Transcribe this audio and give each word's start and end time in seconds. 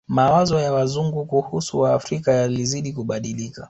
Mawazo 0.07 0.59
ya 0.59 0.73
Wazungu 0.73 1.25
kuhusu 1.25 1.79
Waafrika 1.79 2.31
yalizidi 2.33 2.93
kubadilika 2.93 3.59